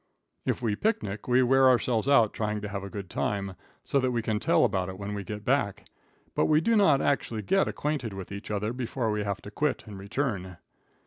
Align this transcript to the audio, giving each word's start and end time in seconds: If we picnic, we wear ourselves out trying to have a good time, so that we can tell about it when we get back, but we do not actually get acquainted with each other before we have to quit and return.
If 0.47 0.63
we 0.63 0.75
picnic, 0.75 1.27
we 1.27 1.43
wear 1.43 1.69
ourselves 1.69 2.09
out 2.09 2.33
trying 2.33 2.59
to 2.61 2.67
have 2.69 2.83
a 2.83 2.89
good 2.89 3.07
time, 3.07 3.53
so 3.83 3.99
that 3.99 4.09
we 4.09 4.23
can 4.23 4.39
tell 4.39 4.65
about 4.65 4.89
it 4.89 4.97
when 4.97 5.13
we 5.13 5.23
get 5.23 5.45
back, 5.45 5.85
but 6.33 6.45
we 6.45 6.59
do 6.59 6.75
not 6.75 7.03
actually 7.03 7.43
get 7.43 7.67
acquainted 7.67 8.11
with 8.11 8.31
each 8.31 8.49
other 8.49 8.73
before 8.73 9.11
we 9.11 9.23
have 9.23 9.41
to 9.43 9.51
quit 9.51 9.83
and 9.85 9.99
return. 9.99 10.57